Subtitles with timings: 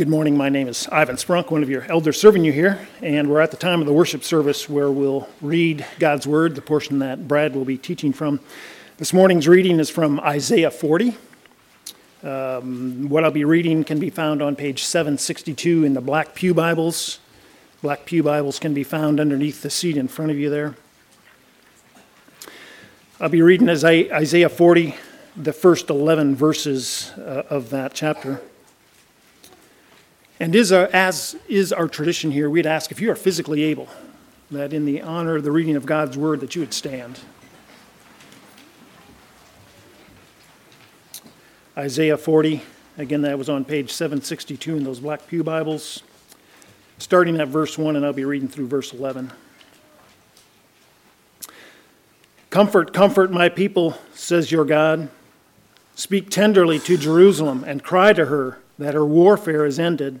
[0.00, 0.34] Good morning.
[0.34, 3.50] My name is Ivan Sprunk, one of your elders serving you here, and we're at
[3.50, 7.54] the time of the worship service where we'll read God's Word, the portion that Brad
[7.54, 8.40] will be teaching from.
[8.96, 11.18] This morning's reading is from Isaiah 40.
[12.22, 16.54] Um, what I'll be reading can be found on page 762 in the Black Pew
[16.54, 17.18] Bibles.
[17.82, 20.76] Black Pew Bibles can be found underneath the seat in front of you there.
[23.20, 24.94] I'll be reading Isaiah 40,
[25.36, 28.40] the first 11 verses uh, of that chapter.
[30.40, 33.88] And is as is our tradition here, we'd ask if you are physically able,
[34.50, 37.20] that in the honor of the reading of God's word, that you would stand.
[41.76, 42.62] Isaiah 40,
[42.96, 46.02] again, that was on page 762 in those Black Pew Bibles,
[46.96, 49.30] starting at verse 1, and I'll be reading through verse 11.
[52.48, 55.10] Comfort, comfort my people, says your God.
[55.94, 60.20] Speak tenderly to Jerusalem and cry to her that her warfare is ended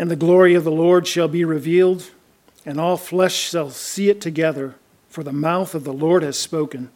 [0.00, 2.10] And the glory of the Lord shall be revealed,
[2.64, 4.76] and all flesh shall see it together,
[5.10, 6.88] for the mouth of the Lord has spoken.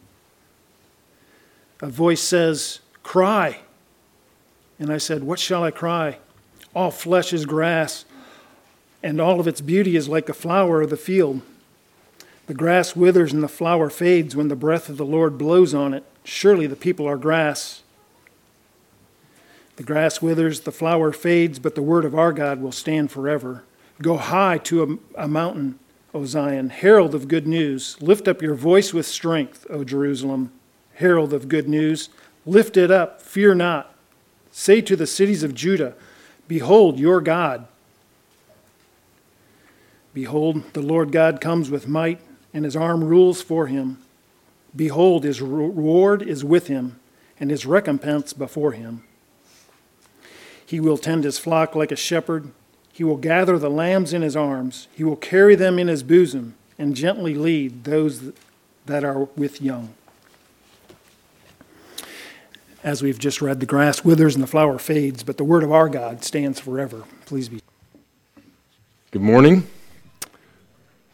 [1.81, 3.59] A voice says, Cry.
[4.79, 6.17] And I said, What shall I cry?
[6.73, 8.05] All flesh is grass,
[9.03, 11.43] and all of its beauty is like the flower of the field.
[12.47, 15.93] The grass withers and the flower fades when the breath of the Lord blows on
[15.93, 16.03] it.
[16.23, 17.83] Surely the people are grass.
[19.75, 23.63] The grass withers, the flower fades, but the word of our God will stand forever.
[24.01, 25.79] Go high to a, a, mountain,
[26.13, 27.97] O Zion, herald of good news.
[28.01, 30.51] Lift up your voice with strength, O Jerusalem,
[30.95, 32.09] herald of good news.
[32.45, 33.93] Lift it up, fear not.
[34.51, 35.95] Say to the cities of Judah,
[36.47, 37.67] Behold your God.
[40.13, 42.21] Behold, the Lord God comes with might,
[42.53, 43.97] and his arm rules for him.
[44.73, 46.99] Behold, his reward is with him,
[47.37, 49.03] and his recompense before him.
[50.65, 52.51] He will tend his flock like a shepherd.
[52.91, 54.87] He will gather the lambs in his arms.
[54.95, 58.31] He will carry them in his bosom and gently lead those
[58.85, 59.93] that are with young.
[62.83, 65.71] As we've just read, the grass withers and the flower fades, but the word of
[65.71, 67.03] our God stands forever.
[67.25, 67.61] Please be.
[69.11, 69.67] Good morning.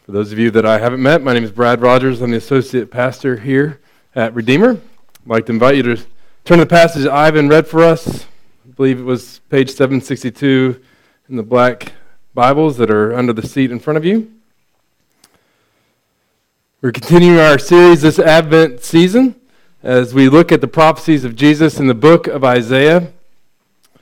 [0.04, 2.20] For those of you that I haven't met, my name is Brad Rogers.
[2.20, 3.80] I'm the associate pastor here
[4.14, 4.72] at Redeemer.
[4.72, 5.96] I'd like to invite you to
[6.44, 8.26] turn to the passage Ivan read for us
[8.64, 10.80] I believe it was page 762
[11.28, 11.94] in the black
[12.32, 14.32] Bibles that are under the seat in front of you.
[16.80, 19.34] We're continuing our series this Advent season
[19.82, 22.98] as we look at the prophecies of Jesus in the book of Isaiah.
[22.98, 24.00] A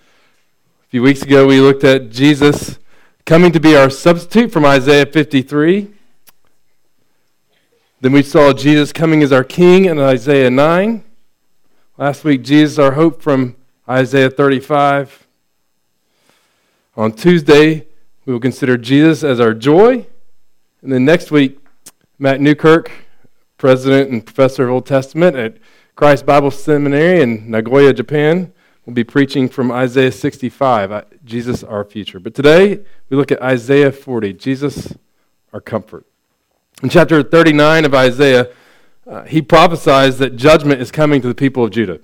[0.89, 2.79] few weeks ago, we looked at Jesus
[3.25, 5.91] coming to be our substitute from Isaiah 53.
[8.03, 11.03] Then we saw Jesus coming as our king in Isaiah 9.
[11.97, 13.57] Last week, Jesus, our hope from
[13.91, 15.27] Isaiah 35.
[16.97, 17.89] On Tuesday,
[18.25, 20.07] we will consider Jesus as our joy.
[20.81, 21.59] And then next week,
[22.17, 22.93] Matt Newkirk,
[23.59, 25.57] president and professor of Old Testament at
[25.97, 28.53] Christ Bible Seminary in Nagoya, Japan,
[28.87, 32.21] will be preaching from Isaiah 65, uh, Jesus our future.
[32.21, 34.95] But today, we look at Isaiah 40, Jesus
[35.53, 36.07] our comfort.
[36.81, 38.53] In chapter 39 of Isaiah,
[39.05, 41.99] uh, he prophesies that judgment is coming to the people of Judah.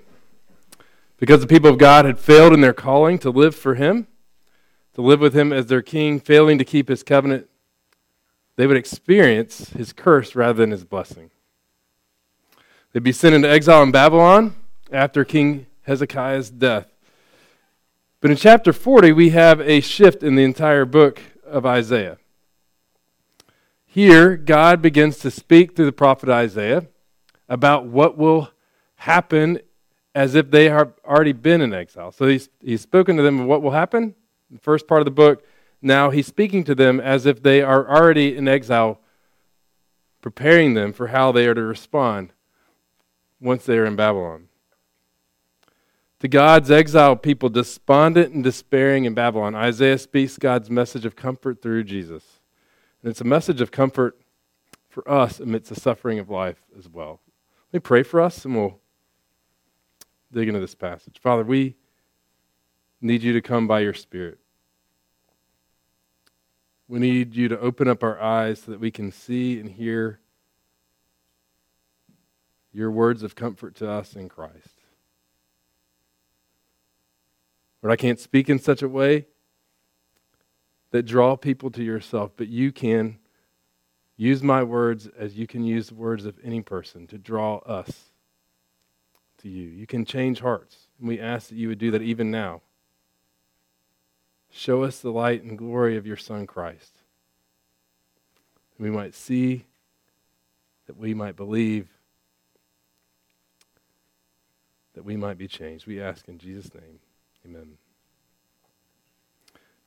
[1.19, 4.07] Because the people of God had failed in their calling to live for Him,
[4.95, 7.49] to live with Him as their king, failing to keep His covenant,
[8.57, 11.31] they would experience His curse rather than His blessing.
[12.93, 14.55] They'd be sent into exile in Babylon
[14.91, 16.87] after King Hezekiah's death.
[18.21, 22.19] But in chapter 40, we have a shift in the entire book of Isaiah.
[23.85, 26.87] Here, God begins to speak through the prophet Isaiah
[27.49, 28.51] about what will
[28.97, 29.61] happen
[30.17, 32.11] as if they have already been in exile.
[32.11, 34.15] So he's, he's spoken to them of what will happen.
[34.51, 35.45] The first part of the book.
[35.83, 38.99] Now he's speaking to them as if they are already in exile,
[40.23, 42.33] preparing them for how they are to respond
[43.43, 44.49] once they are in Babylon.
[46.21, 51.61] To God's exiled people, despondent and despairing in Babylon, Isaiah speaks God's message of comfort
[51.61, 52.41] through Jesus.
[53.03, 54.19] And it's a message of comfort
[54.89, 57.21] for us amidst the suffering of life as well.
[57.71, 58.81] Let me pray for us and we'll
[60.33, 61.19] dig into this passage.
[61.21, 61.77] Father, we
[63.01, 64.39] need you to come by your Spirit.
[66.89, 70.21] We need you to open up our eyes so that we can see and hear
[72.73, 74.83] your words of comfort to us in Christ.
[77.83, 79.27] Lord, I can't speak in such a way
[80.91, 83.19] that draw people to yourself, but you can
[84.17, 88.06] use my words as you can use the words of any person to draw us
[89.47, 89.69] to you.
[89.69, 92.63] You can change hearts, and we ask that you would do that even now.
[94.51, 97.03] Show us the light and glory of your Son, Christ.
[98.77, 99.67] That we might see,
[100.87, 101.89] that we might believe,
[104.95, 105.87] that we might be changed.
[105.87, 106.99] We ask in Jesus' name.
[107.45, 107.79] Amen.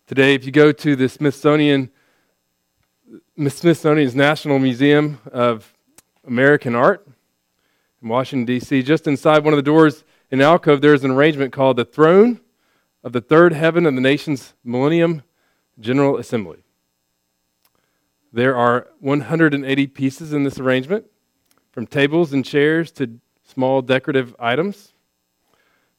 [0.08, 1.92] Today, if you go to the Smithsonian,
[3.38, 5.74] Smithsonian's National Museum of
[6.26, 7.06] American Art
[8.02, 11.78] in Washington, D.C., just inside one of the doors in alcove, there's an arrangement called
[11.78, 12.40] the Throne
[13.04, 15.24] of the Third Heaven of the Nation's Millennium
[15.80, 16.64] General Assembly.
[18.32, 21.06] There are 180 pieces in this arrangement,
[21.72, 24.94] from tables and chairs to small decorative items.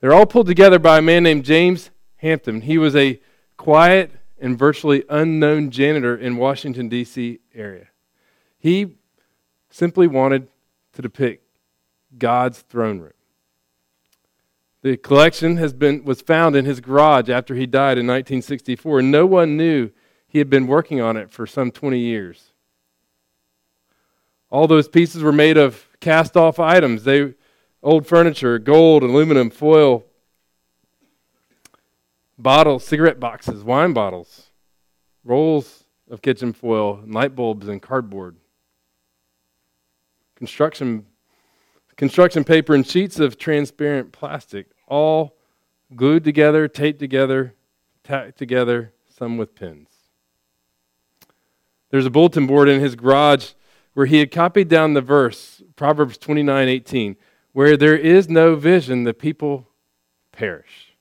[0.00, 2.62] They're all pulled together by a man named James Hampton.
[2.62, 3.20] He was a
[3.56, 7.40] quiet and virtually unknown janitor in Washington D.C.
[7.54, 7.88] area.
[8.58, 8.96] He
[9.70, 10.48] simply wanted
[10.92, 11.39] to depict
[12.18, 13.12] God's throne room.
[14.82, 19.00] The collection has been was found in his garage after he died in 1964.
[19.00, 19.90] and No one knew
[20.26, 22.52] he had been working on it for some 20 years.
[24.48, 27.04] All those pieces were made of cast off items.
[27.04, 27.34] They
[27.82, 30.04] old furniture, gold, aluminum, foil,
[32.38, 34.50] bottles, cigarette boxes, wine bottles,
[35.24, 38.36] rolls of kitchen foil, light bulbs, and cardboard.
[40.34, 41.06] Construction,
[42.00, 45.36] construction paper and sheets of transparent plastic, all
[45.94, 47.54] glued together, taped together,
[48.02, 49.90] tacked together, some with pins.
[51.90, 53.50] There's a bulletin board in his garage
[53.92, 57.16] where he had copied down the verse, Proverbs 29 18.
[57.52, 59.68] Where there is no vision, the people
[60.32, 60.94] perish.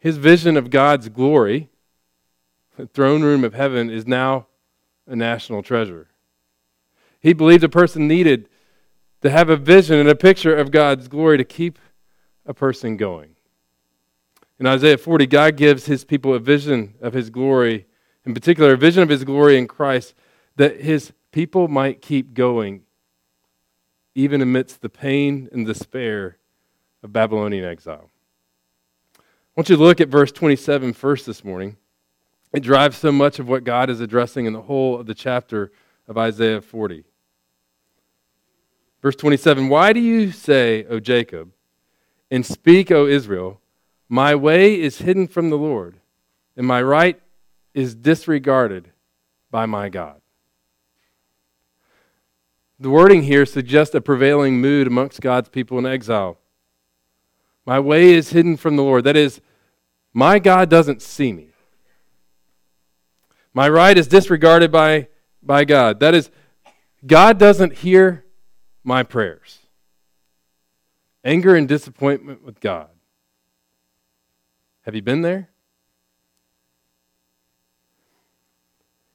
[0.00, 1.68] His vision of God's glory,
[2.76, 4.46] the throne room of heaven, is now
[5.08, 6.06] a national treasure.
[7.22, 8.48] He believed a person needed
[9.20, 11.78] to have a vision and a picture of God's glory to keep
[12.44, 13.36] a person going.
[14.58, 17.86] In Isaiah 40, God gives his people a vision of his glory,
[18.26, 20.14] in particular, a vision of his glory in Christ,
[20.56, 22.82] that his people might keep going
[24.14, 26.38] even amidst the pain and despair
[27.02, 28.10] of Babylonian exile.
[29.18, 29.22] I
[29.56, 31.76] want you to look at verse 27 first this morning.
[32.52, 35.72] It drives so much of what God is addressing in the whole of the chapter
[36.06, 37.04] of Isaiah 40.
[39.02, 41.50] Verse 27 Why do you say, O Jacob,
[42.30, 43.60] and speak, O Israel,
[44.08, 45.98] my way is hidden from the Lord,
[46.56, 47.20] and my right
[47.74, 48.90] is disregarded
[49.50, 50.20] by my God?
[52.78, 56.38] The wording here suggests a prevailing mood amongst God's people in exile.
[57.64, 59.04] My way is hidden from the Lord.
[59.04, 59.40] That is,
[60.12, 61.48] my God doesn't see me.
[63.54, 65.08] My right is disregarded by,
[65.42, 66.00] by God.
[66.00, 66.30] That is,
[67.06, 68.24] God doesn't hear
[68.84, 69.60] my prayers.
[71.24, 72.88] Anger and disappointment with God.
[74.82, 75.48] Have you been there?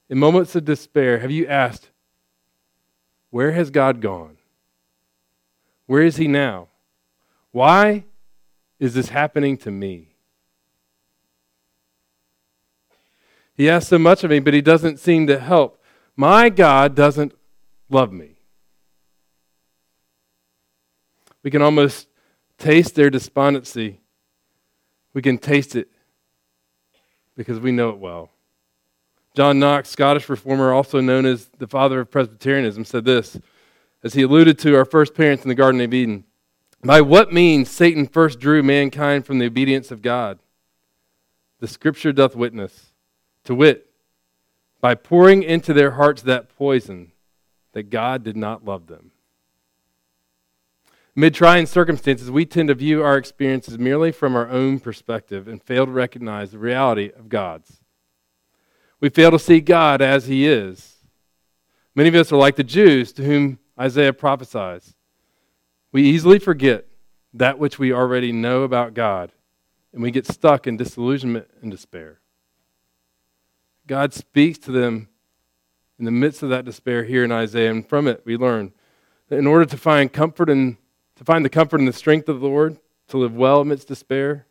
[0.09, 1.89] In moments of despair, have you asked,
[3.29, 4.37] where has God gone?
[5.85, 6.69] Where is He now?
[7.51, 8.05] Why
[8.79, 10.15] is this happening to me?
[13.53, 15.81] He asks so much of me, but He doesn't seem to help.
[16.15, 17.33] My God doesn't
[17.89, 18.36] love me.
[21.47, 22.09] We can almost
[22.57, 24.01] taste their despondency.
[25.13, 25.87] We can taste it
[27.37, 28.31] because we know it well.
[29.33, 33.39] John Knox, Scottish reformer, also known as the father of Presbyterianism, said this
[34.03, 36.25] as he alluded to our first parents in the Garden of Eden
[36.83, 40.39] By what means Satan first drew mankind from the obedience of God?
[41.61, 42.91] The scripture doth witness,
[43.45, 43.89] to wit,
[44.81, 47.13] by pouring into their hearts that poison
[47.71, 49.11] that God did not love them.
[51.17, 55.63] Amid trying circumstances, we tend to view our experiences merely from our own perspective and
[55.63, 57.81] fail to recognize the reality of God's.
[58.99, 60.97] We fail to see God as He is.
[61.95, 64.93] Many of us are like the Jews to whom Isaiah prophesies.
[65.91, 66.85] We easily forget
[67.33, 69.31] that which we already know about God,
[69.93, 72.19] and we get stuck in disillusionment and despair.
[73.87, 75.09] God speaks to them
[75.97, 78.71] in the midst of that despair here in Isaiah, and from it we learn
[79.29, 80.77] that in order to find comfort and
[81.17, 82.77] to find the comfort and the strength of the Lord,
[83.09, 84.45] to live well amidst despair,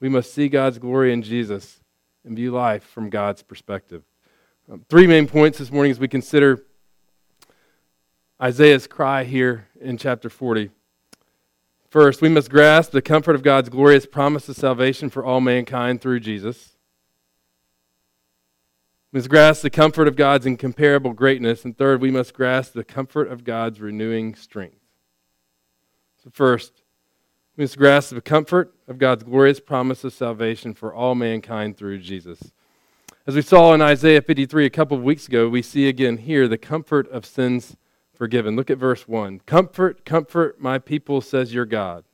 [0.00, 1.80] We must see God's glory in Jesus
[2.24, 4.02] and view life from God's perspective.
[4.70, 6.62] Um, three main points this morning as we consider
[8.42, 10.70] Isaiah's cry here in chapter 40.
[11.90, 16.00] First, we must grasp the comfort of God's glorious promise of salvation for all mankind
[16.00, 16.76] through Jesus.
[19.12, 21.64] We must grasp the comfort of God's incomparable greatness.
[21.64, 24.79] And third, we must grasp the comfort of God's renewing strength.
[26.32, 26.82] First,
[27.56, 31.98] we must grasp the comfort of God's glorious promise of salvation for all mankind through
[31.98, 32.52] Jesus.
[33.26, 36.48] As we saw in Isaiah 53 a couple of weeks ago, we see again here
[36.48, 37.76] the comfort of sins
[38.14, 38.56] forgiven.
[38.56, 39.40] Look at verse 1.
[39.40, 42.04] Comfort, comfort my people, says your God.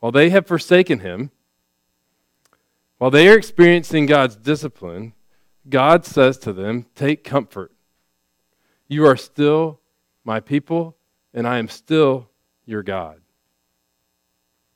[0.00, 1.30] While they have forsaken him,
[2.98, 5.12] while they are experiencing God's discipline,
[5.68, 7.72] God says to them, Take comfort.
[8.88, 9.80] You are still
[10.24, 10.96] my people,
[11.34, 12.30] and I am still
[12.66, 13.20] your God.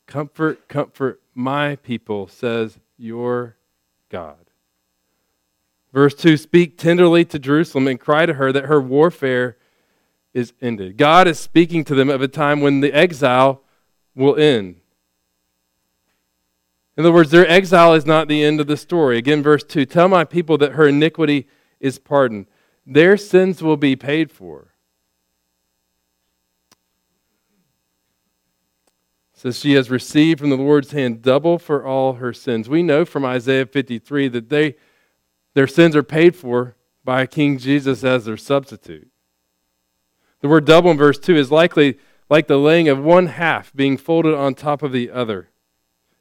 [0.06, 3.56] Comfort, comfort my people, says your
[4.08, 4.36] God.
[5.92, 9.56] Verse 2 Speak tenderly to Jerusalem and cry to her that her warfare
[10.32, 10.96] is ended.
[10.96, 13.62] God is speaking to them of a time when the exile
[14.14, 14.76] will end.
[16.96, 19.18] In other words, their exile is not the end of the story.
[19.18, 21.48] Again, verse 2 Tell my people that her iniquity
[21.80, 22.46] is pardoned,
[22.86, 24.69] their sins will be paid for.
[29.40, 32.68] Says she has received from the Lord's hand double for all her sins.
[32.68, 34.74] We know from Isaiah 53 that they,
[35.54, 39.08] their sins are paid for by King Jesus as their substitute.
[40.40, 43.96] The word double in verse 2 is likely like the laying of one half being
[43.96, 45.48] folded on top of the other.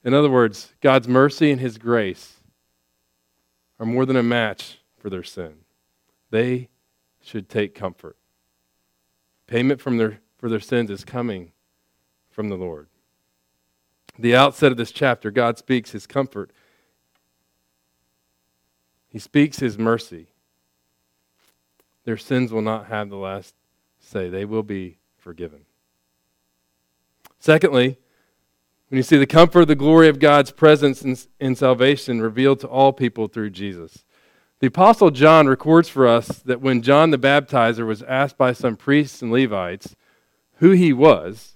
[0.01, 2.37] In other words, God's mercy and His grace
[3.81, 5.55] are more than a match for their sin.
[6.29, 6.69] They
[7.21, 8.15] should take comfort.
[9.45, 11.51] Payment from their, for their sins is coming
[12.29, 12.87] from the Lord.
[14.19, 16.51] The outset of this chapter, God speaks His comfort,
[19.07, 20.27] He speaks His mercy.
[22.03, 23.55] Their sins will not have the last
[23.99, 25.61] say, they will be forgiven.
[27.39, 27.97] Secondly,
[28.89, 32.67] when you see the comfort, the glory of God's presence in, in salvation revealed to
[32.67, 34.03] all people through Jesus.
[34.59, 38.75] The Apostle John records for us that when John the Baptizer was asked by some
[38.75, 39.95] priests and Levites
[40.55, 41.55] who he was,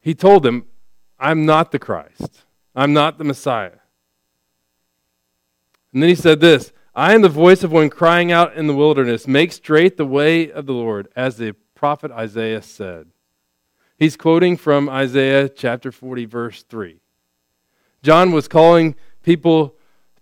[0.00, 0.66] he told them,
[1.18, 2.44] I'm not the Christ.
[2.74, 3.78] I'm not the Messiah.
[5.92, 8.74] And then he said this I am the voice of one crying out in the
[8.74, 13.08] wilderness, make straight the way of the Lord, as the prophet Isaiah said.
[13.96, 17.00] He's quoting from Isaiah chapter 40, verse 3.
[18.02, 19.74] John was calling people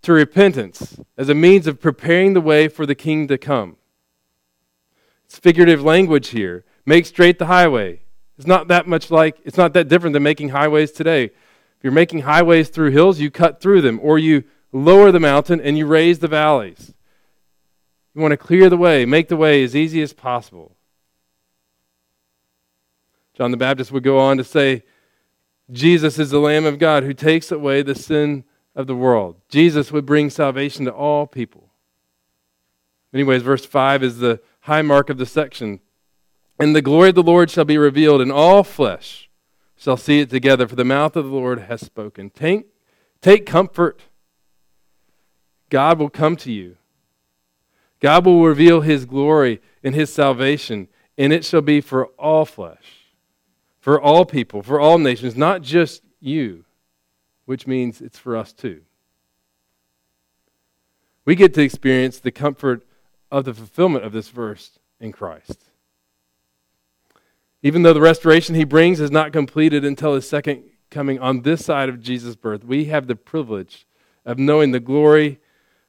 [0.02, 3.76] to repentance as a means of preparing the way for the king to come.
[5.26, 6.64] It's figurative language here.
[6.86, 8.02] Make straight the highway.
[8.38, 11.24] It's not that much like, it's not that different than making highways today.
[11.24, 15.60] If you're making highways through hills, you cut through them, or you lower the mountain
[15.60, 16.92] and you raise the valleys.
[18.14, 20.76] You want to clear the way, make the way as easy as possible.
[23.34, 24.84] John the Baptist would go on to say,
[25.70, 29.36] Jesus is the Lamb of God who takes away the sin of the world.
[29.48, 31.70] Jesus would bring salvation to all people.
[33.12, 35.80] Anyways, verse 5 is the high mark of the section.
[36.58, 39.28] And the glory of the Lord shall be revealed, and all flesh
[39.76, 42.30] shall see it together, for the mouth of the Lord has spoken.
[42.30, 42.66] Take,
[43.20, 44.02] take comfort.
[45.68, 46.76] God will come to you.
[48.00, 53.06] God will reveal his glory and his salvation, and it shall be for all flesh
[53.86, 56.64] for all people, for all nations, not just you,
[57.44, 58.80] which means it's for us too.
[61.24, 62.84] We get to experience the comfort
[63.30, 65.65] of the fulfillment of this verse in Christ.
[67.66, 71.64] Even though the restoration he brings is not completed until his second coming on this
[71.64, 73.88] side of Jesus' birth, we have the privilege
[74.24, 75.40] of knowing the glory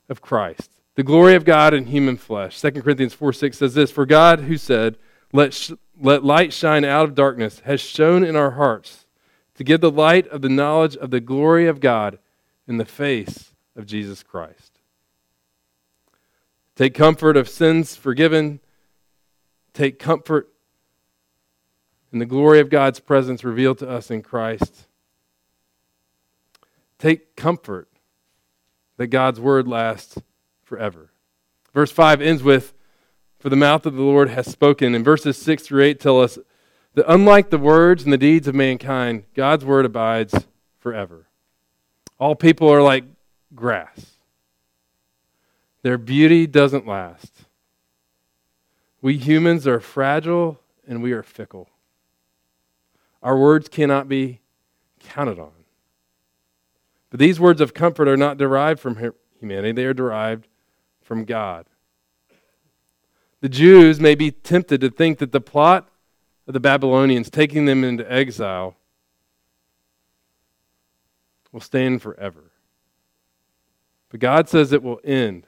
[0.10, 2.60] of Christ, the glory of God in human flesh.
[2.60, 4.98] 2 Corinthians 4 6 says this For God, who said,
[5.31, 9.05] Let, sh- let light shine out of darkness, has shone in our hearts
[9.53, 12.17] to give the light of the knowledge of the glory of God
[12.67, 14.79] in the face of Jesus Christ.
[16.75, 18.62] Take comfort of sins forgiven.
[19.75, 20.50] Take comfort
[22.11, 24.87] in the glory of God's presence revealed to us in Christ.
[26.99, 27.89] Take comfort
[28.97, 30.17] that God's word lasts
[30.63, 31.11] forever.
[31.73, 32.73] Verse 5 ends with
[33.39, 34.95] for the mouth of the Lord has spoken.
[34.95, 36.39] And verses 6 through 8 tell us
[36.95, 40.47] that unlike the words and the deeds of mankind, God's word abides
[40.79, 41.27] forever.
[42.19, 43.03] All people are like
[43.53, 44.17] grass,
[45.83, 47.31] their beauty doesn't last.
[49.01, 51.69] We humans are fragile and we are fickle.
[53.27, 54.39] Our words cannot be
[55.01, 55.51] counted on.
[57.10, 60.48] But these words of comfort are not derived from humanity, they are derived
[61.01, 61.65] from God.
[63.41, 65.89] The Jews may be tempted to think that the plot
[66.48, 68.77] of the Babylonians taking them into exile
[71.51, 72.53] will stand forever.
[74.07, 75.48] But God says it will end,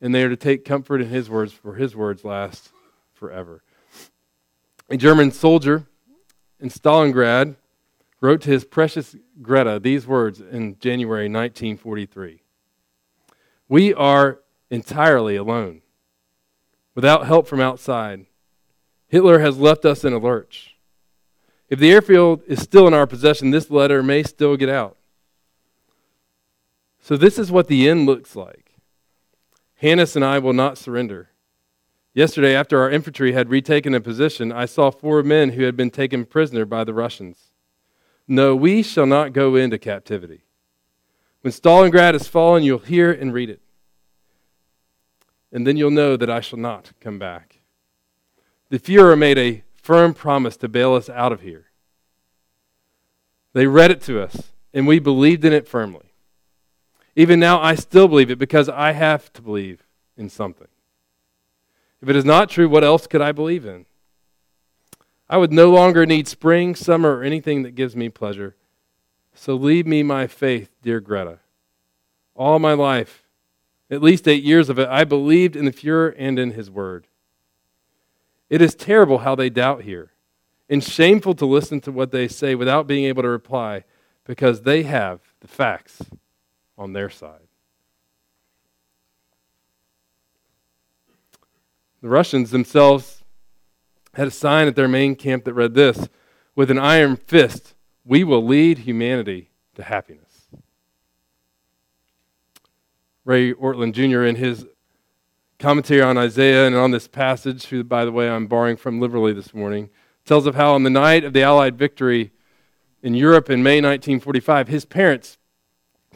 [0.00, 2.70] and they are to take comfort in His words, for His words last
[3.12, 3.62] forever.
[4.88, 5.86] A German soldier
[6.60, 7.56] in Stalingrad
[8.20, 12.42] wrote to his precious Greta these words in January 1943
[13.68, 15.82] We are entirely alone,
[16.94, 18.26] without help from outside.
[19.06, 20.76] Hitler has left us in a lurch.
[21.68, 24.96] If the airfield is still in our possession, this letter may still get out.
[27.00, 28.74] So, this is what the end looks like.
[29.76, 31.30] Hannes and I will not surrender.
[32.18, 35.92] Yesterday, after our infantry had retaken a position, I saw four men who had been
[35.92, 37.52] taken prisoner by the Russians.
[38.26, 40.42] No, we shall not go into captivity.
[41.42, 43.60] When Stalingrad has fallen, you'll hear and read it.
[45.52, 47.60] And then you'll know that I shall not come back.
[48.68, 51.66] The Fuhrer made a firm promise to bail us out of here.
[53.52, 56.12] They read it to us, and we believed in it firmly.
[57.14, 60.66] Even now, I still believe it because I have to believe in something.
[62.00, 63.86] If it is not true, what else could I believe in?
[65.28, 68.56] I would no longer need spring, summer, or anything that gives me pleasure.
[69.34, 71.40] So leave me my faith, dear Greta.
[72.34, 73.24] All my life,
[73.90, 77.06] at least eight years of it, I believed in the Fuhrer and in his word.
[78.48, 80.12] It is terrible how they doubt here,
[80.68, 83.84] and shameful to listen to what they say without being able to reply
[84.24, 86.02] because they have the facts
[86.78, 87.47] on their side.
[92.00, 93.24] The Russians themselves
[94.14, 96.08] had a sign at their main camp that read this
[96.54, 97.74] With an iron fist,
[98.04, 100.48] we will lead humanity to happiness.
[103.24, 104.64] Ray Ortlund Jr., in his
[105.58, 109.32] commentary on Isaiah and on this passage, who, by the way, I'm borrowing from liberally
[109.32, 109.90] this morning,
[110.24, 112.32] tells of how on the night of the Allied victory
[113.02, 115.36] in Europe in May 1945, his parents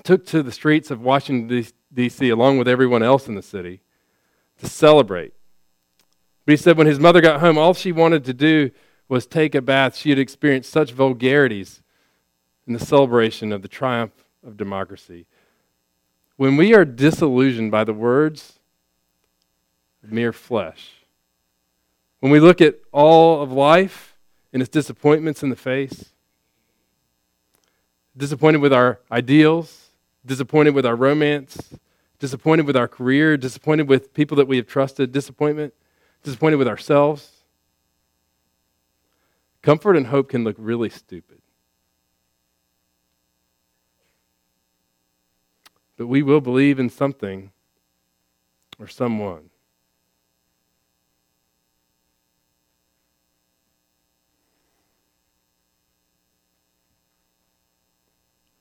[0.04, 3.82] took to the streets of Washington, D.C., along with everyone else in the city,
[4.58, 5.34] to celebrate
[6.44, 8.70] but he said when his mother got home, all she wanted to do
[9.08, 9.96] was take a bath.
[9.96, 11.82] She had experienced such vulgarities
[12.66, 14.12] in the celebration of the triumph
[14.44, 15.26] of democracy.
[16.36, 18.58] When we are disillusioned by the words
[20.02, 20.90] of mere flesh,
[22.20, 24.16] when we look at all of life
[24.52, 26.06] and its disappointments in the face,
[28.16, 29.90] disappointed with our ideals,
[30.24, 31.74] disappointed with our romance,
[32.18, 35.74] disappointed with our career, disappointed with people that we have trusted, disappointment
[36.22, 37.30] disappointed with ourselves.
[39.62, 41.40] Comfort and hope can look really stupid.
[45.96, 47.52] But we will believe in something
[48.78, 49.50] or someone.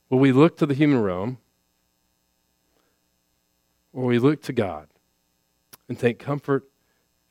[0.08, 1.38] Will we look to the human realm
[3.92, 4.88] or we look to God
[5.88, 6.64] and take comfort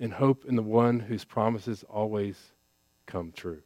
[0.02, 2.52] and hope in the one whose promises always
[3.06, 3.62] come true?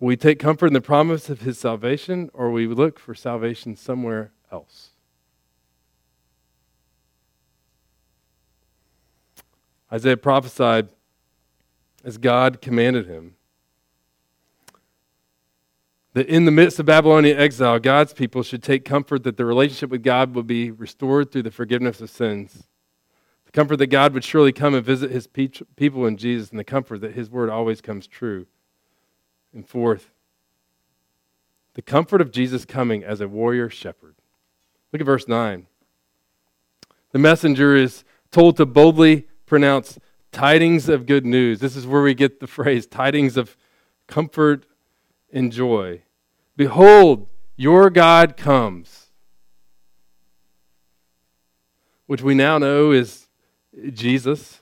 [0.00, 3.76] Will we take comfort in the promise of his salvation, or we look for salvation
[3.76, 4.90] somewhere else?
[9.92, 10.88] Isaiah prophesied
[12.02, 13.36] as God commanded him
[16.14, 19.90] that in the midst of Babylonian exile, God's people should take comfort that the relationship
[19.90, 22.64] with God would be restored through the forgiveness of sins
[23.54, 27.00] comfort that God would surely come and visit his people in Jesus, and the comfort
[27.00, 28.46] that his word always comes true.
[29.54, 30.10] And fourth,
[31.74, 34.16] the comfort of Jesus coming as a warrior shepherd.
[34.92, 35.66] Look at verse 9.
[37.12, 40.00] The messenger is told to boldly pronounce
[40.32, 41.60] tidings of good news.
[41.60, 43.56] This is where we get the phrase tidings of
[44.08, 44.66] comfort
[45.32, 46.02] and joy.
[46.56, 49.10] Behold, your God comes,
[52.06, 53.28] which we now know is
[53.92, 54.60] Jesus.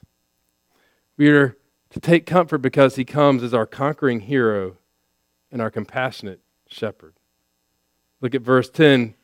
[1.17, 1.57] We are
[1.91, 4.77] to take comfort because he comes as our conquering hero
[5.51, 7.15] and our compassionate shepherd.
[8.21, 9.15] Look at verse 10.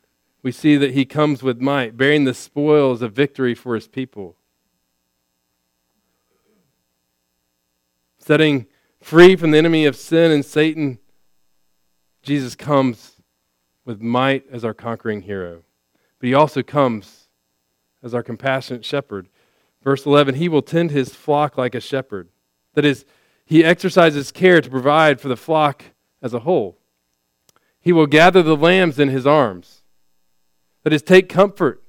[0.43, 4.37] We see that he comes with might, bearing the spoils of victory for his people.
[8.19, 8.67] Setting
[9.01, 10.99] free from the enemy of sin and Satan,
[12.23, 13.23] Jesus comes
[13.85, 15.63] with might as our conquering hero.
[16.19, 17.29] But he also comes
[18.03, 19.29] as our compassionate shepherd.
[19.89, 22.29] Verse 11, he will tend his flock like a shepherd.
[22.75, 23.07] That is,
[23.47, 25.83] he exercises care to provide for the flock
[26.21, 26.77] as a whole.
[27.81, 29.81] He will gather the lambs in his arms.
[30.85, 31.83] That is, take comfort.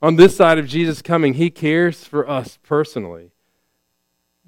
[0.00, 3.32] On this side of Jesus coming, he cares for us personally,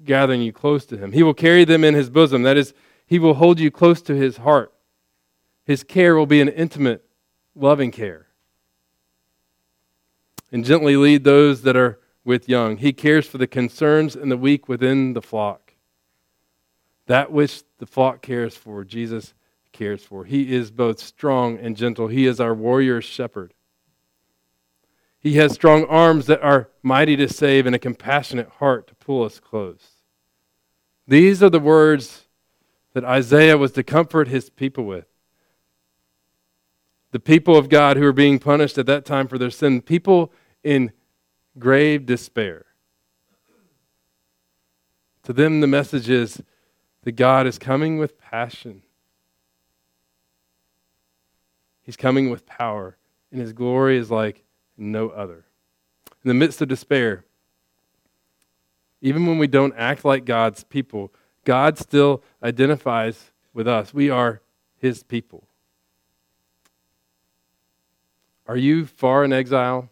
[0.03, 1.11] gathering you close to him.
[1.11, 2.41] He will carry them in his bosom.
[2.41, 2.73] That is,
[3.05, 4.73] he will hold you close to his heart.
[5.63, 7.05] His care will be an intimate,
[7.53, 8.25] loving care.
[10.51, 12.77] And gently lead those that are with young.
[12.77, 15.75] He cares for the concerns and the weak within the flock.
[17.05, 19.33] That which the flock cares for, Jesus
[19.71, 20.25] cares for.
[20.25, 22.07] He is both strong and gentle.
[22.07, 23.53] He is our warrior shepherd.
[25.19, 29.23] He has strong arms that are mighty to save and a compassionate heart to pull
[29.23, 29.83] us close.
[31.07, 32.25] These are the words
[32.93, 35.05] that Isaiah was to comfort his people with.
[37.11, 40.31] The people of God who were being punished at that time for their sin, people
[40.63, 40.91] in
[41.57, 42.65] grave despair.
[45.23, 46.41] To them, the message is
[47.03, 48.83] that God is coming with passion.
[51.83, 52.97] He's coming with power,
[53.31, 54.43] and His glory is like
[54.77, 55.45] no other.
[56.23, 57.25] In the midst of despair,
[59.01, 61.11] even when we don't act like God's people,
[61.43, 63.93] God still identifies with us.
[63.93, 64.41] We are
[64.77, 65.47] His people.
[68.47, 69.89] Are you far in exile?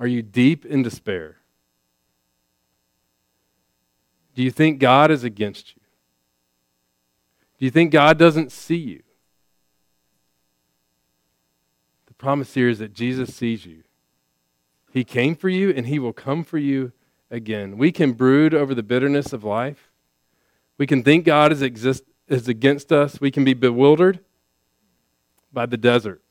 [0.00, 1.36] Are you deep in despair?
[4.34, 5.82] Do you think God is against you?
[7.58, 9.02] Do you think God doesn't see you?
[12.06, 13.82] The promise here is that Jesus sees you.
[14.90, 16.92] He came for you and he will come for you
[17.30, 17.76] again.
[17.76, 19.90] We can brood over the bitterness of life.
[20.78, 23.20] We can think God is, exist, is against us.
[23.20, 24.20] We can be bewildered
[25.52, 26.22] by the desert.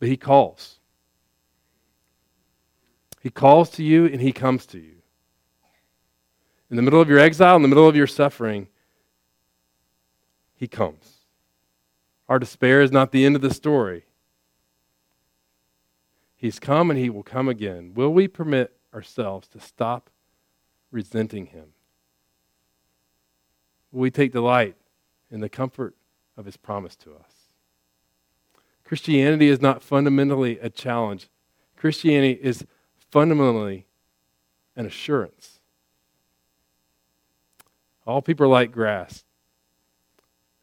[0.00, 0.75] But he calls.
[3.26, 5.02] He calls to you and he comes to you.
[6.70, 8.68] In the middle of your exile, in the middle of your suffering,
[10.54, 11.24] he comes.
[12.28, 14.04] Our despair is not the end of the story.
[16.36, 17.94] He's come and he will come again.
[17.94, 20.08] Will we permit ourselves to stop
[20.92, 21.70] resenting him?
[23.90, 24.76] Will we take delight
[25.32, 25.96] in the comfort
[26.36, 27.32] of his promise to us?
[28.84, 31.28] Christianity is not fundamentally a challenge.
[31.76, 32.64] Christianity is
[33.16, 33.86] fundamentally
[34.76, 35.58] an assurance.
[38.06, 39.24] All people are like grass,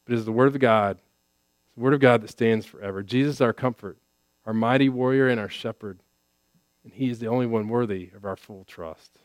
[0.06, 1.00] but it is the Word of God,
[1.76, 3.02] the Word of God that stands forever.
[3.02, 3.98] Jesus is our comfort,
[4.46, 5.98] our mighty warrior, and our shepherd,
[6.84, 9.18] and He is the only one worthy of our full trust.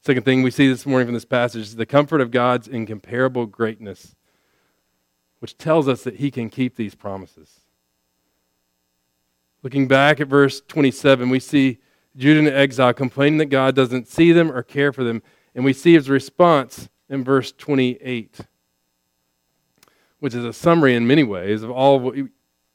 [0.00, 3.46] Second thing we see this morning from this passage is the comfort of God's incomparable
[3.46, 4.16] greatness,
[5.38, 7.60] which tells us that He can keep these promises.
[9.64, 11.78] Looking back at verse 27, we see
[12.18, 15.22] Judah in exile complaining that God doesn't see them or care for them.
[15.54, 18.40] And we see his response in verse 28,
[20.18, 22.14] which is a summary in many ways of all of what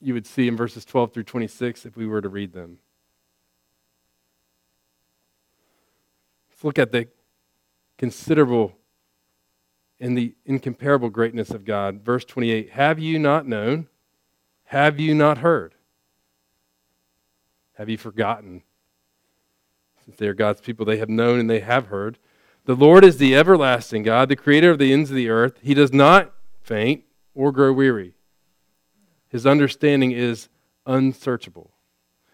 [0.02, 2.80] you would see in verses 12 through 26 if we were to read them.
[6.50, 7.08] Let's look at the
[8.00, 8.74] considerable
[10.00, 12.02] and the incomparable greatness of God.
[12.04, 13.90] Verse 28 Have you not known?
[14.64, 15.76] Have you not heard?
[17.80, 18.64] Have you forgotten?
[20.04, 22.20] Since they are God's people, they have known and they have heard.
[22.66, 25.60] The Lord is the everlasting God, the creator of the ends of the earth.
[25.62, 28.16] He does not faint or grow weary.
[29.30, 30.50] His understanding is
[30.86, 31.72] unsearchable.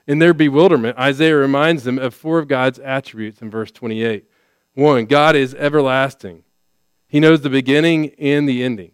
[0.08, 4.26] In their bewilderment, Isaiah reminds them of four of God's attributes in verse 28.
[4.74, 6.44] One, God is everlasting.
[7.08, 8.94] He knows the beginning and the ending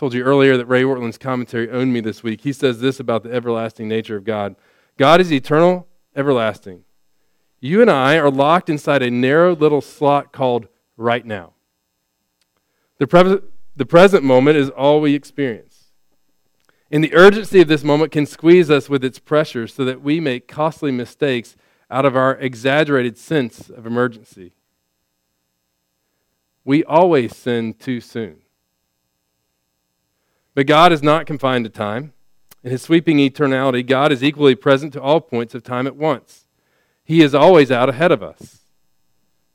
[0.00, 2.40] told you earlier that Ray Ortlund's commentary owned me this week.
[2.40, 4.56] He says this about the everlasting nature of God
[4.96, 5.86] God is eternal,
[6.16, 6.84] everlasting.
[7.60, 11.52] You and I are locked inside a narrow little slot called right now.
[12.96, 13.40] The, pre-
[13.76, 15.92] the present moment is all we experience.
[16.90, 20.18] And the urgency of this moment can squeeze us with its pressure so that we
[20.18, 21.56] make costly mistakes
[21.90, 24.52] out of our exaggerated sense of emergency.
[26.64, 28.38] We always sin too soon.
[30.60, 32.12] But God is not confined to time.
[32.62, 36.44] In his sweeping eternality, God is equally present to all points of time at once.
[37.02, 38.58] He is always out ahead of us.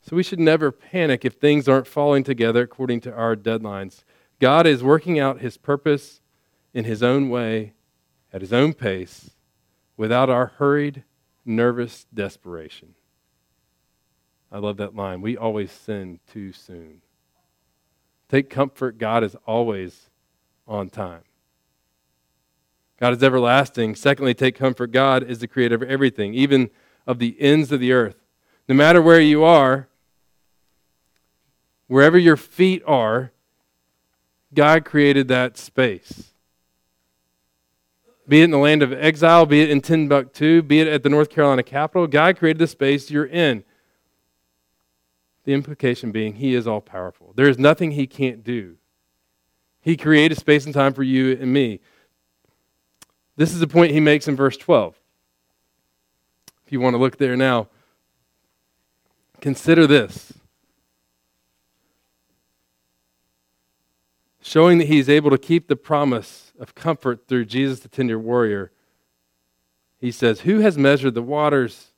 [0.02, 4.04] So we should never panic if things aren't falling together according to our deadlines.
[4.39, 6.22] God is working out his purpose
[6.74, 7.74] in his own way,
[8.34, 9.30] at his own pace,
[9.98, 11.04] without our hurried,
[11.46, 12.96] nervous desperation.
[14.52, 15.22] I love that line.
[15.22, 17.04] We always sin too soon.
[18.28, 20.10] Take comfort, God is always
[20.67, 21.21] on time.
[22.99, 23.95] God is everlasting.
[23.95, 24.91] Secondly, take comfort.
[24.91, 26.69] God is the creator of everything, even
[27.06, 28.15] of the ends of the earth.
[28.67, 29.89] No matter where you are,
[31.88, 33.32] Wherever your feet are,
[34.54, 36.32] God created that space.
[38.28, 41.10] Be it in the land of exile, be it in Timbuktu, be it at the
[41.10, 43.63] North Carolina Capitol, God created the space you're in.
[45.43, 47.34] The implication being, He is all powerful.
[47.36, 48.78] There is nothing He can't do.
[49.86, 51.80] He created space and time for you and me.
[53.38, 55.00] This is the point He makes in verse 12.
[56.65, 57.67] If you want to look there now,
[59.41, 60.34] consider this.
[64.41, 68.71] Showing that He's able to keep the promise of comfort through Jesus, the tender warrior,
[70.00, 71.91] He says, Who has measured the waters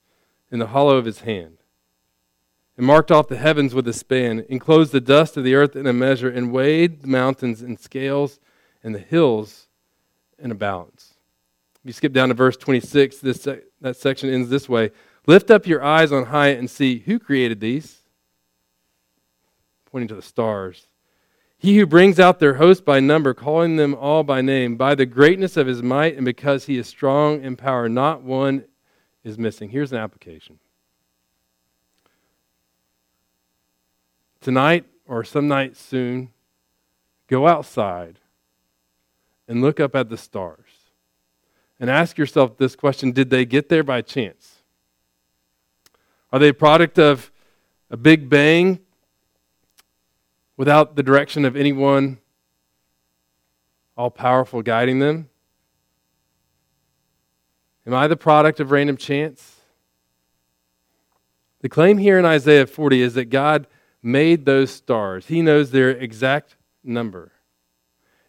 [0.52, 1.57] in the hollow of His hand?
[2.78, 5.88] And marked off the heavens with a span, enclosed the dust of the earth in
[5.88, 8.40] a measure, and weighed the mountains in scales
[8.84, 9.68] and the hills
[10.38, 11.16] in a balance.
[11.82, 13.48] If you skip down to verse 26, this,
[13.82, 14.92] that section ends this way
[15.26, 18.04] Lift up your eyes on high and see who created these,
[19.92, 20.88] pointing to the stars.
[21.58, 25.06] He who brings out their host by number, calling them all by name, by the
[25.06, 28.66] greatness of his might, and because he is strong in power, not one
[29.24, 29.70] is missing.
[29.70, 30.60] Here's an application
[34.42, 36.30] tonight or some night soon,
[37.28, 38.20] go outside
[39.48, 40.92] and look up at the stars
[41.80, 44.64] and ask yourself this question Did they get there by chance?
[46.32, 47.32] Are they a product of
[47.90, 48.80] a big bang
[50.58, 52.18] without the direction of anyone
[53.96, 55.30] all powerful guiding them?
[57.86, 59.56] Am I the product of random chance?
[61.62, 63.66] The claim here in Isaiah 40 is that God
[64.02, 65.28] made those stars.
[65.28, 67.32] He knows their exact number.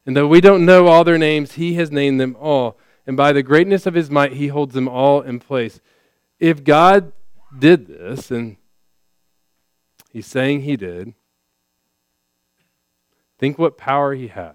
[0.07, 2.78] And though we don't know all their names, He has named them all.
[3.07, 5.81] And by the greatness of His might, He holds them all in place.
[6.38, 7.12] If God
[7.57, 8.57] did this, and
[10.11, 11.14] He's saying He did,
[13.38, 14.54] think what power He has.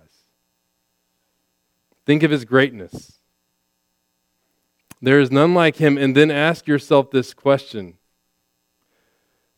[2.06, 3.20] Think of His greatness.
[5.02, 5.98] There is none like Him.
[5.98, 7.98] And then ask yourself this question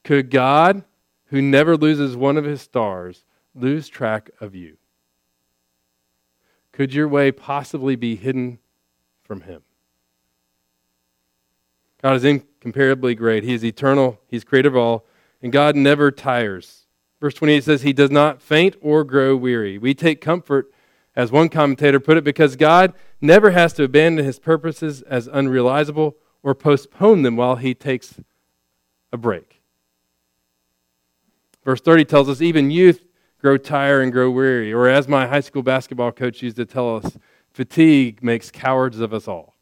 [0.04, 0.84] Could God
[1.28, 4.78] who never loses one of his stars, lose track of you?
[6.72, 8.60] Could your way possibly be hidden
[9.24, 9.62] from him?
[12.02, 13.44] God is incomparably great.
[13.44, 15.06] He is eternal, He's creator of all,
[15.42, 16.86] and God never tires.
[17.20, 19.80] Verse 28 says, He does not faint or grow weary.
[19.80, 20.72] We take comfort,
[21.16, 26.16] as one commentator put it, because God never has to abandon His purposes as unrealizable
[26.44, 28.20] or postpone them while He takes
[29.12, 29.55] a break.
[31.66, 33.04] Verse 30 tells us even youth
[33.42, 34.72] grow tired and grow weary.
[34.72, 37.18] Or as my high school basketball coach used to tell us,
[37.52, 39.56] fatigue makes cowards of us all.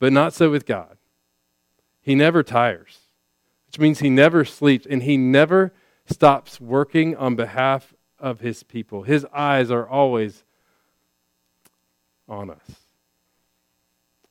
[0.00, 0.98] But not so with God.
[2.00, 2.98] He never tires,
[3.66, 5.72] which means he never sleeps and he never
[6.06, 9.02] stops working on behalf of his people.
[9.02, 10.42] His eyes are always
[12.28, 12.88] on us.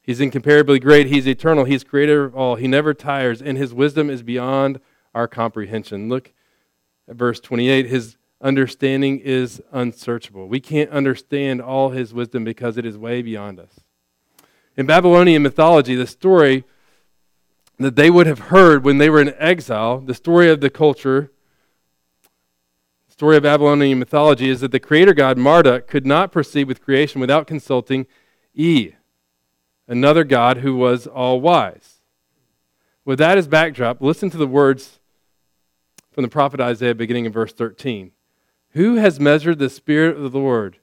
[0.01, 1.07] He's incomparably great.
[1.07, 1.65] He's eternal.
[1.65, 2.55] He's creator of all.
[2.55, 4.79] He never tires, and his wisdom is beyond
[5.17, 6.09] our comprehension.
[6.09, 6.31] Look
[7.09, 7.87] at verse 28.
[7.87, 10.47] His understanding is unsearchable.
[10.47, 13.79] We can't understand all his wisdom because it is way beyond us.
[14.77, 16.63] In Babylonian mythology, the story
[17.79, 21.31] that they would have heard when they were in exile, the story of the culture,
[23.07, 26.83] the story of Babylonian mythology is that the creator god Marduk could not proceed with
[26.83, 28.05] creation without consulting
[28.53, 28.91] E,
[29.87, 31.95] another god who was all wise.
[33.03, 34.99] With that as backdrop, listen to the words
[36.17, 38.11] from the prophet Isaiah beginning in verse 13.
[38.71, 40.79] Who has measured the Spirit of the Lord?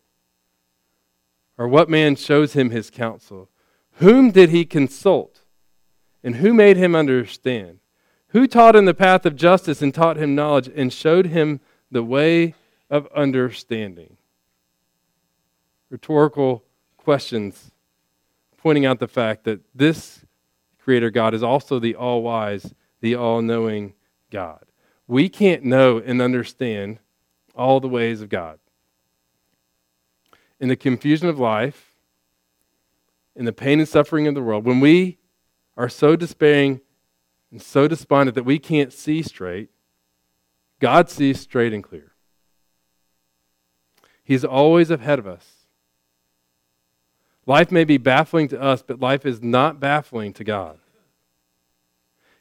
[1.58, 3.50] Or what man shows him his counsel?
[3.94, 5.40] Whom did he consult?
[6.22, 7.80] And who made him understand?
[8.28, 11.58] Who taught him the path of justice and taught him knowledge and showed him
[11.90, 12.54] the way
[12.88, 14.16] of understanding?
[15.90, 16.62] Rhetorical
[16.96, 17.72] questions
[18.56, 20.24] pointing out the fact that this
[20.78, 23.94] Creator God is also the all wise, the all knowing
[24.30, 24.64] God
[25.06, 26.98] we can't know and understand
[27.54, 28.58] all the ways of God.
[30.60, 31.94] In the confusion of life,
[33.36, 35.18] in the pain and suffering of the world, when we
[35.76, 36.80] are so despairing
[37.50, 39.70] and so despondent that we can't see straight,
[40.80, 42.12] God sees straight and clear.
[44.22, 45.66] He's always ahead of us.
[47.46, 50.78] Life may be baffling to us, but life is not baffling to God.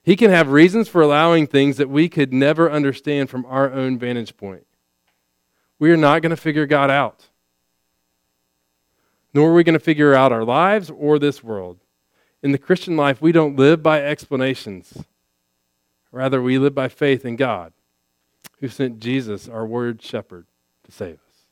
[0.03, 3.97] He can have reasons for allowing things that we could never understand from our own
[3.97, 4.67] vantage point.
[5.79, 7.29] We are not going to figure God out,
[9.33, 11.79] nor are we going to figure out our lives or this world.
[12.41, 15.05] In the Christian life, we don't live by explanations.
[16.11, 17.71] Rather, we live by faith in God,
[18.59, 20.45] who sent Jesus, our word shepherd,
[20.83, 21.45] to save us.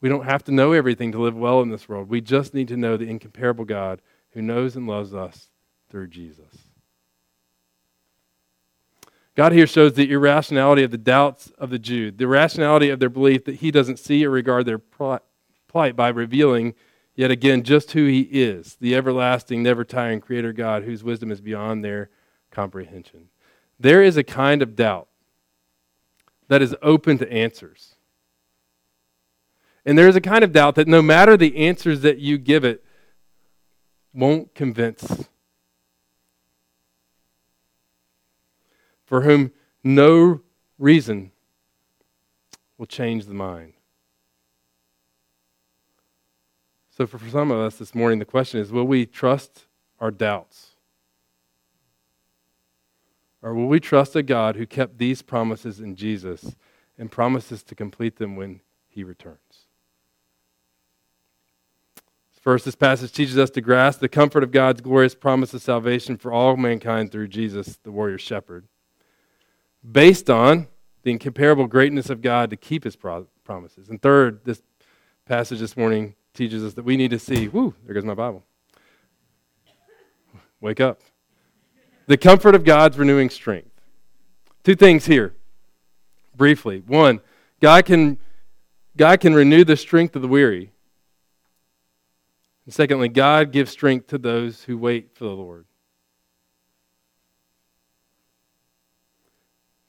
[0.00, 2.08] We don't have to know everything to live well in this world.
[2.08, 5.50] We just need to know the incomparable God who knows and loves us
[5.90, 6.68] through Jesus.
[9.34, 13.08] God here shows the irrationality of the doubts of the Jew, the irrationality of their
[13.08, 16.74] belief that he doesn't see or regard their plight by revealing
[17.14, 21.40] yet again just who he is, the everlasting, never tiring creator God whose wisdom is
[21.40, 22.10] beyond their
[22.50, 23.28] comprehension.
[23.78, 25.06] There is a kind of doubt
[26.48, 27.94] that is open to answers.
[29.86, 32.64] And there is a kind of doubt that no matter the answers that you give
[32.64, 32.84] it,
[34.12, 35.28] won't convince.
[39.08, 40.42] For whom no
[40.78, 41.32] reason
[42.76, 43.72] will change the mind.
[46.94, 49.64] So, for some of us this morning, the question is will we trust
[49.98, 50.72] our doubts?
[53.40, 56.54] Or will we trust a God who kept these promises in Jesus
[56.98, 59.68] and promises to complete them when he returns?
[62.42, 66.18] First, this passage teaches us to grasp the comfort of God's glorious promise of salvation
[66.18, 68.66] for all mankind through Jesus, the warrior shepherd,
[69.90, 70.68] based on
[71.02, 73.88] the incomparable greatness of God to keep his promises.
[73.88, 74.62] And third, this
[75.26, 78.44] passage this morning teaches us that we need to see, whoo, there goes my Bible.
[80.60, 81.00] Wake up.
[82.06, 83.70] The comfort of God's renewing strength.
[84.64, 85.34] Two things here,
[86.36, 86.82] briefly.
[86.86, 87.20] One,
[87.60, 88.18] God can,
[88.96, 90.72] God can renew the strength of the weary
[92.68, 95.64] and secondly, God gives strength to those who wait for the Lord.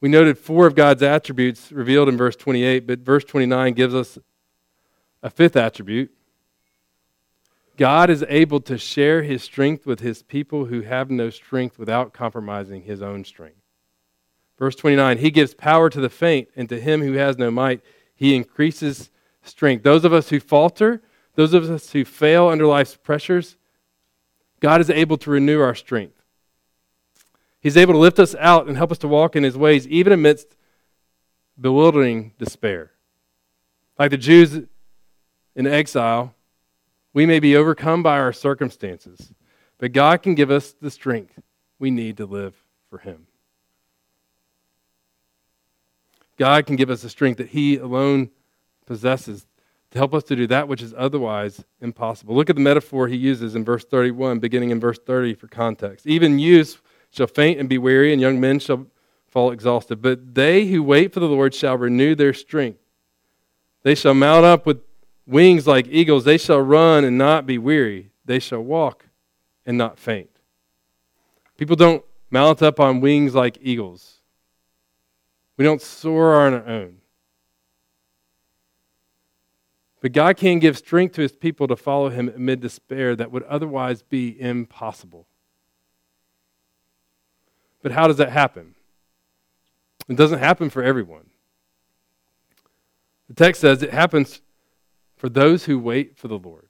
[0.01, 4.17] We noted four of God's attributes revealed in verse 28, but verse 29 gives us
[5.21, 6.11] a fifth attribute.
[7.75, 12.13] God is able to share his strength with his people who have no strength without
[12.13, 13.61] compromising his own strength.
[14.57, 17.81] Verse 29 He gives power to the faint, and to him who has no might,
[18.15, 19.09] he increases
[19.41, 19.83] strength.
[19.83, 21.01] Those of us who falter,
[21.35, 23.55] those of us who fail under life's pressures,
[24.59, 26.18] God is able to renew our strength.
[27.61, 30.13] He's able to lift us out and help us to walk in His ways, even
[30.13, 30.55] amidst
[31.59, 32.91] bewildering despair.
[33.97, 34.61] Like the Jews
[35.55, 36.33] in exile,
[37.13, 39.33] we may be overcome by our circumstances,
[39.77, 41.39] but God can give us the strength
[41.79, 42.55] we need to live
[42.89, 43.27] for Him.
[46.37, 48.29] God can give us the strength that He alone
[48.85, 49.45] possesses
[49.91, 52.35] to help us to do that which is otherwise impossible.
[52.35, 56.05] Look at the metaphor he uses in verse 31, beginning in verse 30 for context.
[56.05, 56.77] Even youths
[57.11, 58.87] shall faint and be weary, and young men shall
[59.27, 60.01] fall exhausted.
[60.01, 62.79] But they who wait for the Lord shall renew their strength.
[63.83, 64.81] They shall mount up with
[65.25, 66.25] wings like eagles.
[66.25, 68.11] They shall run and not be weary.
[68.25, 69.05] They shall walk
[69.65, 70.29] and not faint.
[71.57, 74.21] People don't mount up on wings like eagles.
[75.57, 76.97] We don't soar on our own.
[80.01, 83.43] But God can give strength to his people to follow him amid despair that would
[83.43, 85.27] otherwise be impossible.
[87.81, 88.75] But how does that happen?
[90.07, 91.29] It doesn't happen for everyone.
[93.27, 94.41] The text says it happens
[95.15, 96.67] for those who wait for the Lord.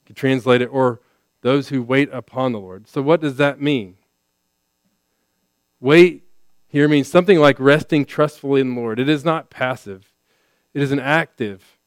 [0.00, 1.00] You can translate it, or
[1.40, 2.86] those who wait upon the Lord.
[2.88, 3.96] So, what does that mean?
[5.80, 6.24] Wait
[6.70, 9.00] here means something like resting trustfully in the Lord.
[9.00, 10.12] It is not passive,
[10.72, 11.78] it is an active,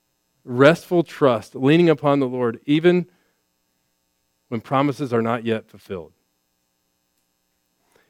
[0.43, 3.07] restful trust, leaning upon the Lord, even
[4.49, 6.11] when promises are not yet fulfilled.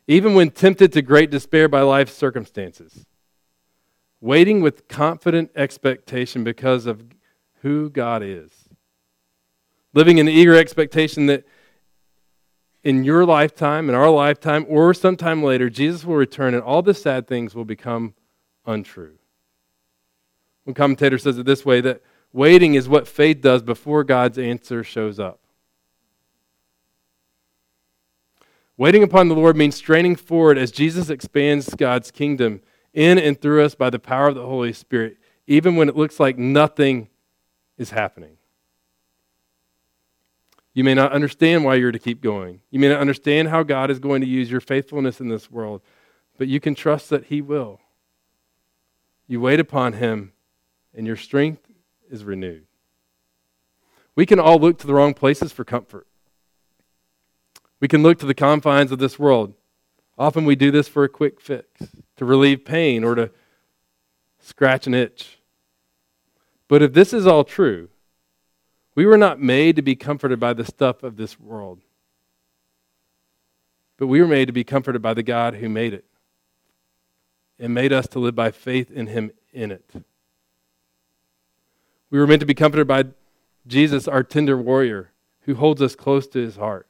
[0.08, 3.06] Even when tempted to great despair by life's circumstances.
[4.20, 7.04] Waiting with confident expectation because of
[7.62, 8.52] who God is.
[9.94, 11.46] Living in eager expectation that
[12.84, 16.94] in your lifetime, in our lifetime, or sometime later, Jesus will return and all the
[16.94, 18.14] sad things will become
[18.66, 19.18] untrue.
[20.66, 22.02] One commentator says it this way that
[22.32, 25.40] waiting is what faith does before God's answer shows up.
[28.78, 32.62] Waiting upon the Lord means straining forward as Jesus expands God's kingdom
[32.94, 36.20] in and through us by the power of the Holy Spirit, even when it looks
[36.20, 37.10] like nothing
[37.78, 38.38] is happening.
[40.74, 42.62] You may not understand why you're to keep going.
[42.72, 45.82] You may not understand how God is going to use your faithfulness in this world,
[46.38, 47.80] but you can trust that He will.
[49.28, 50.34] You wait upon Him
[50.96, 51.68] and your strength
[52.10, 52.66] is renewed.
[54.16, 56.08] We can all look to the wrong places for comfort.
[57.84, 59.56] We can look to the confines of this world.
[60.18, 61.68] Often we do this for a quick fix,
[62.16, 63.30] to relieve pain or to
[64.40, 65.40] scratch an itch.
[66.70, 67.90] But if this is all true,
[68.96, 71.82] we were not made to be comforted by the stuff of this world,
[73.98, 76.06] but we were made to be comforted by the God who made it
[77.60, 79.92] and made us to live by faith in him in it.
[82.10, 83.08] We were meant to be comforted by
[83.68, 85.12] Jesus, our tender warrior,
[85.42, 86.88] who holds us close to his heart.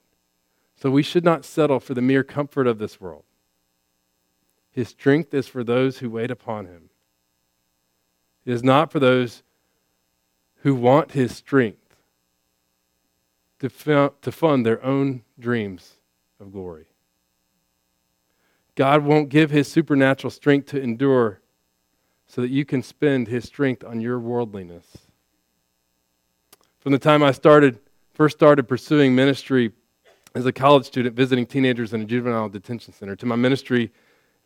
[0.76, 3.24] So we should not settle for the mere comfort of this world.
[4.71, 6.89] His strength is for those who wait upon him.
[8.45, 9.43] It is not for those
[10.61, 11.95] who want his strength
[13.59, 15.93] to, to fund their own dreams
[16.39, 16.88] of glory.
[18.76, 21.39] God won't give his supernatural strength to endure
[22.28, 24.86] so that you can spend his strength on your worldliness.
[26.80, 27.80] From the time I started,
[28.13, 29.71] first started pursuing ministry
[30.36, 33.92] as a college student visiting teenagers in a juvenile detention center to my ministry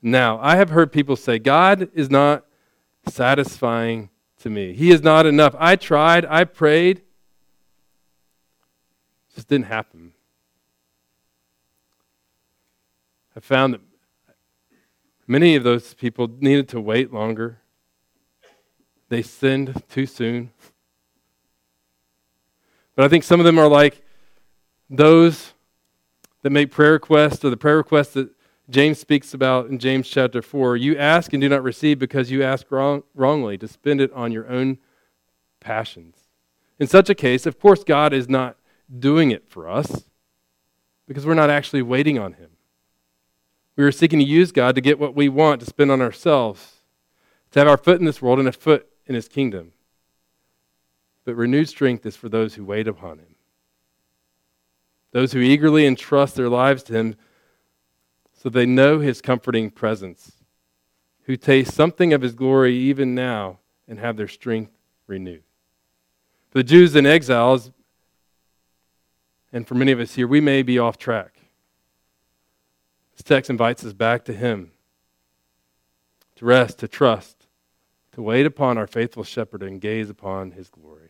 [0.02, 2.46] now, I have heard people say, God is not
[3.08, 4.10] satisfying
[4.40, 4.74] to me.
[4.74, 5.56] He is not enough.
[5.58, 7.06] I tried, I prayed, it
[9.36, 10.14] just didn't happen.
[13.36, 13.82] I found that
[15.28, 17.60] many of those people needed to wait longer.
[19.10, 20.52] They sinned too soon.
[22.96, 24.04] But I think some of them are like
[24.90, 25.54] those
[26.42, 28.30] that make prayer requests or the prayer requests that
[28.70, 32.44] James speaks about in James chapter 4 you ask and do not receive because you
[32.44, 34.78] ask wrong, wrongly to spend it on your own
[35.60, 36.16] passions.
[36.80, 38.58] In such a case, of course, God is not
[39.00, 40.04] doing it for us
[41.08, 42.52] because we're not actually waiting on Him.
[43.76, 46.82] We are seeking to use God to get what we want to spend on ourselves,
[47.52, 49.72] to have our foot in this world and a foot in His kingdom.
[51.26, 53.36] But renewed strength is for those who wait upon Him,
[55.18, 57.16] those who eagerly entrust their lives to Him
[58.36, 60.44] so they know his comforting presence,
[61.24, 63.58] who taste something of his glory even now
[63.88, 65.42] and have their strength renewed.
[66.52, 67.72] For the Jews in exiles,
[69.52, 71.40] and for many of us here, we may be off track.
[73.14, 74.70] This text invites us back to him,
[76.36, 77.48] to rest, to trust,
[78.12, 81.07] to wait upon our faithful shepherd and gaze upon his glory.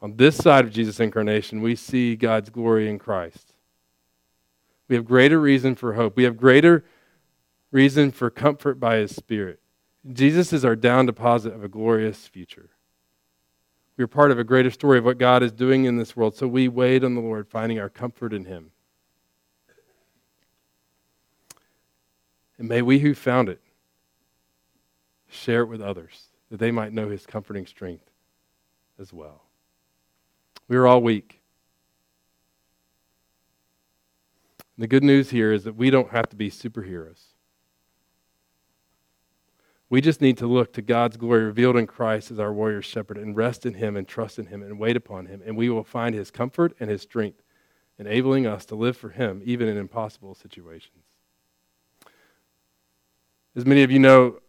[0.00, 3.54] On this side of Jesus' incarnation, we see God's glory in Christ.
[4.86, 6.16] We have greater reason for hope.
[6.16, 6.84] We have greater
[7.70, 9.60] reason for comfort by His Spirit.
[10.10, 12.70] Jesus is our down deposit of a glorious future.
[13.96, 16.36] We are part of a greater story of what God is doing in this world,
[16.36, 18.70] so we wait on the Lord, finding our comfort in Him.
[22.56, 23.60] And may we who found it
[25.28, 28.08] share it with others, that they might know His comforting strength
[29.00, 29.47] as well.
[30.68, 31.38] We are all weak.
[34.78, 37.32] the good news here is that we don't have to be superheroes.
[39.90, 43.18] We just need to look to God's glory revealed in Christ as our warrior shepherd
[43.18, 45.82] and rest in Him and trust in Him and wait upon Him, and we will
[45.82, 47.42] find His comfort and His strength,
[47.98, 51.04] enabling us to live for Him even in impossible situations.
[53.56, 54.40] As many of you know,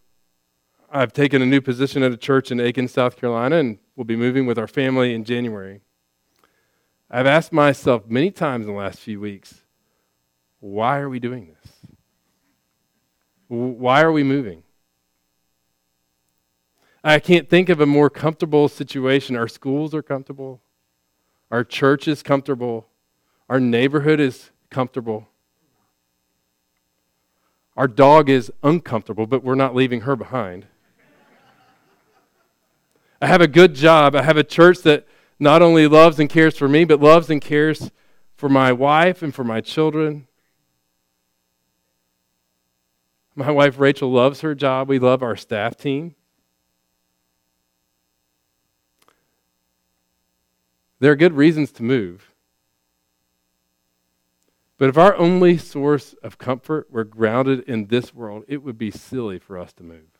[0.92, 4.16] I've taken a new position at a church in Aiken, South Carolina, and we'll be
[4.16, 5.82] moving with our family in January.
[7.12, 9.64] I've asked myself many times in the last few weeks
[10.60, 11.74] why are we doing this?
[13.48, 14.64] Why are we moving?
[17.04, 19.36] I can't think of a more comfortable situation.
[19.36, 20.62] Our schools are comfortable,
[21.50, 22.88] our church is comfortable,
[23.50, 25.28] our neighborhood is comfortable.
[27.78, 30.66] Our dog is uncomfortable, but we're not leaving her behind.
[33.22, 34.16] I have a good job.
[34.16, 35.08] I have a church that
[35.40, 37.92] not only loves and cares for me, but loves and cares
[38.36, 40.28] for my wife and for my children.
[43.36, 44.90] My wife Rachel loves her job.
[44.90, 46.16] We love our staff team.
[51.00, 52.34] There are good reasons to move.
[54.78, 58.92] But if our only source of comfort were grounded in this world, it would be
[58.92, 60.20] silly for us to move.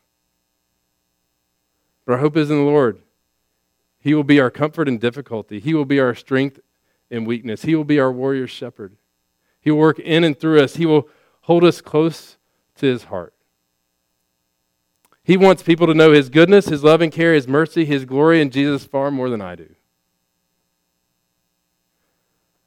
[2.06, 3.00] But our hope is in the Lord.
[4.00, 6.60] He will be our comfort in difficulty, He will be our strength
[7.10, 8.96] in weakness, He will be our warrior shepherd.
[9.60, 11.08] He will work in and through us, He will
[11.42, 12.36] hold us close
[12.76, 13.34] to his heart.
[15.22, 18.40] He wants people to know his goodness, his love and care, his mercy, his glory
[18.40, 19.74] in Jesus far more than I do.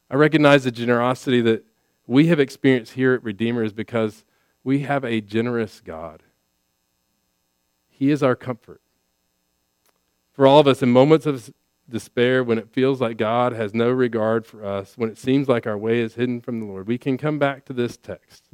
[0.10, 1.66] I recognize the generosity that
[2.06, 4.24] we have experienced here at Redeemer is because
[4.64, 6.22] we have a generous God.
[7.90, 8.82] He is our comfort.
[10.34, 11.54] For all of us, in moments of
[11.90, 15.68] despair, when it feels like God has no regard for us, when it seems like
[15.68, 18.50] our way is hidden from the Lord, we can come back to this text.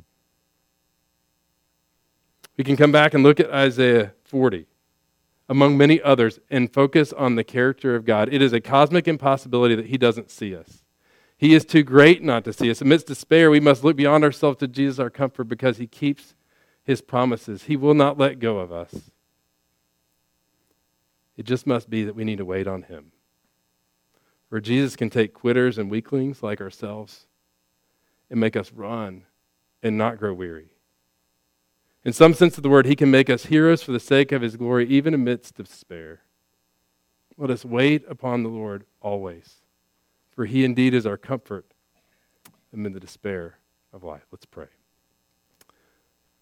[2.57, 4.67] We can come back and look at Isaiah 40,
[5.47, 8.33] among many others, and focus on the character of God.
[8.33, 10.83] It is a cosmic impossibility that He doesn't see us.
[11.39, 12.81] He is too great not to see us.
[12.81, 16.35] Amidst despair, we must look beyond ourselves to Jesus, our comfort, because he keeps
[16.83, 17.63] his promises.
[17.63, 19.09] He will not let go of us.
[21.39, 23.13] It just must be that we need to wait on him.
[24.49, 27.27] For Jesus can take quitters and weaklings like ourselves
[28.29, 29.23] and make us run
[29.81, 30.67] and not grow weary.
[32.03, 34.41] In some sense of the word, he can make us heroes for the sake of
[34.41, 36.23] his glory, even amidst despair.
[37.37, 39.61] Let us wait upon the Lord always,
[40.35, 41.73] for he indeed is our comfort
[42.73, 43.59] amid the despair
[43.93, 44.25] of life.
[44.29, 44.67] Let's pray.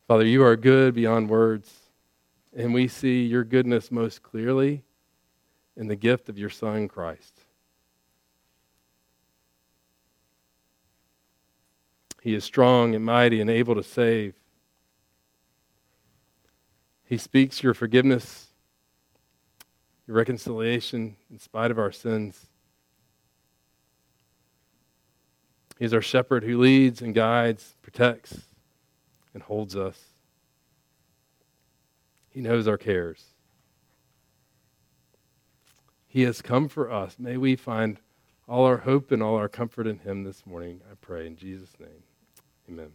[0.08, 1.72] Father, you are good beyond words,
[2.56, 4.82] and we see your goodness most clearly
[5.78, 7.34] in the gift of your Son, Christ.
[12.22, 14.34] He is strong and mighty and able to save.
[17.06, 18.48] He speaks your forgiveness,
[20.08, 22.48] your reconciliation in spite of our sins.
[25.80, 28.36] He's our shepherd who leads and guides, protects,
[29.34, 29.98] and holds us.
[32.30, 33.24] He knows our cares.
[36.18, 37.18] He has come for us.
[37.20, 38.00] May we find
[38.48, 41.76] all our hope and all our comfort in Him this morning, I pray, in Jesus'
[41.80, 42.02] name.
[42.68, 42.90] Amen.